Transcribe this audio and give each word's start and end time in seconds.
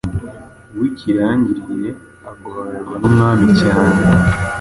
wikirangirire, 0.77 1.89
agororerwa 2.29 2.93
n’umwami 2.99 3.45
cyane, 3.61 3.99